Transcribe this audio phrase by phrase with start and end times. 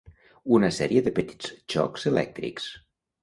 [0.57, 2.67] Una sèrie de petits xocs elèctrics